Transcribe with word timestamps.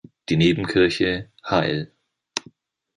Die 0.29 0.35
Nebenkirche 0.35 1.29
"Hl. 1.43 1.91